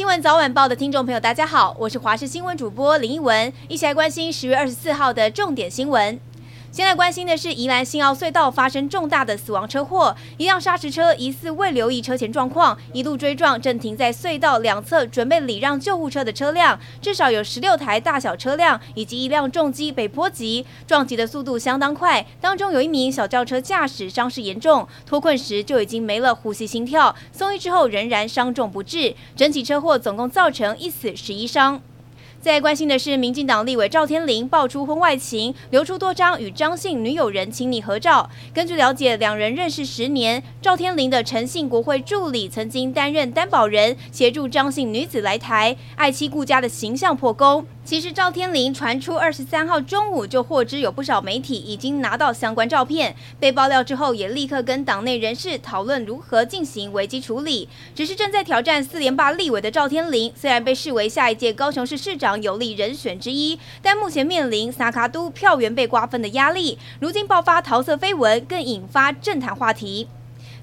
[0.00, 6.18] 新闻早晚报的听众朋友，大家好，我是华视新闻主播林一文，一起来关心十月二十四号的重点新闻。
[6.72, 31.82] 现在关心的是宜兰新澳隧道发生重大的死亡车祸，一辆砂石车疑似未留意车前状况，一路追撞正停在隧道两侧准备礼让救护车的车辆，至少有十六台大小车辆以及一辆重机被波及，撞击的速度相当快，当中有一名小轿车驾驶伤势严重，脱困时就已经没了呼吸心跳，送医之后仍然伤重不治，整起车祸总共造成一死十一伤。
[32.40, 38.30] 在关心的是，民进党立委赵天麟爆出婚外情，流出多张与张姓女友人亲密合照。
[38.54, 40.42] 根据了解，两人认识十年。
[40.62, 47.66] 赵天麟的陈姓国会助理曾经担任担保人，协助张姓女子来台，爱妻顾家的形象破功。
[47.90, 57.68] 其实赵天麟传出二十三号中午就获知有不少媒体已经拿到相关照片，被爆料之后也立刻跟党内人士讨论如何进行危机处理。
[57.92, 66.78] 只是正在挑战四连霸立委的赵天麟，虽然被视为下一届高雄市市长有力人选之一，但目前面临萨卡都票源被瓜分的压力。
[67.00, 70.06] 如今爆发桃色绯闻，更引发政坛话题。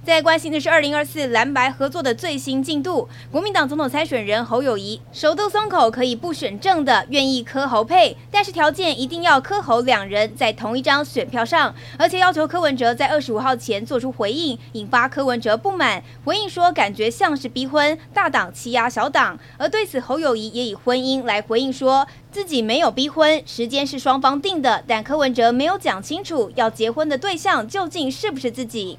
[0.08, 3.10] 在关心的是二零二四蓝白合作的最新进度。
[3.30, 19.38] 国民党总统参选人侯友谊首度松口，可以不选正的，愿意柯侯配，但是条件一定要柯侯两人在同一张选票上，而且要求柯文哲在二十五号前做出回应，引发柯文哲不满，回应说感觉像是逼婚，大党欺压小党。
[19.58, 28.98] 而对此侯友谊也以婚姻来回应说自己没有逼婚，时间是双方定的，但柯文哲没有讲清楚要结婚的对象究竟是不是自己。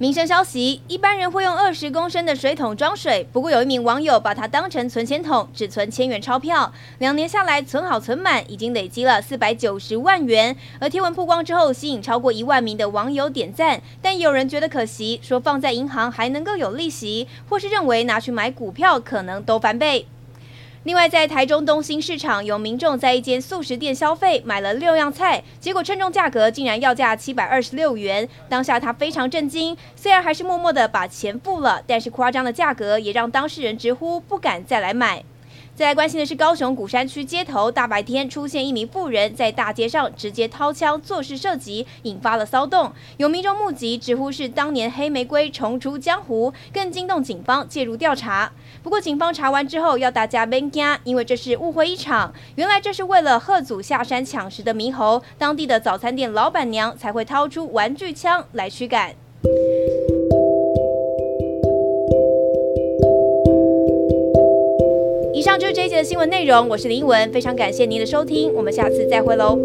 [0.00, 6.72] 民生消息：一般人会用二十公升的水桶装水，不过有一名网友把它当成存钱桶，只存千元钞票。
[7.00, 10.56] 两年下来，存好存满，已经累积了四百九十万元。
[10.78, 20.06] 而贴文曝光之后，吸引超过一万名的网友点赞，但有人觉得可惜，说放在银行还能够有利息，或是认为拿去买股票可能都翻倍。
[20.84, 28.26] 另外，在台中东兴市场，有民众在一间素食店消费，买了六样菜，结果称重价格竟然要价七百二十六元。
[28.48, 35.22] 当下他非常震惊，虽然还是默默的把钱付了，但是夸张的价格也让当事人直呼不敢再来买。
[35.80, 42.92] 再来关心的是，高雄鼓山区街头大白天出现一名妇人，在大街上直接掏枪做事射击，引发了骚动。
[43.16, 48.52] 有民众目击，直呼是当年黑玫瑰重出江湖，更惊动警方介入调查。
[48.82, 52.34] 不过警方查完之后，要大家别惊，因为这是误会一场。
[52.56, 59.14] 原来这是为了吓阻下山抢食的猕猴，当地的早餐店老板娘才会掏出玩具枪来驱赶。
[65.80, 69.58] 这一节的新闻内容，我是林文，非常感谢您的收听，我们下次再会喽。